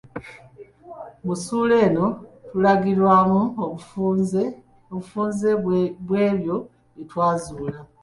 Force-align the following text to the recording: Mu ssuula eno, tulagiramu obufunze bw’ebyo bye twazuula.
Mu 1.25 1.33
ssuula 1.37 1.75
eno, 1.87 2.07
tulagiramu 2.49 3.41
obufunze 3.63 4.41
bw’ebyo 6.03 6.55
bye 6.95 7.03
twazuula. 7.09 7.79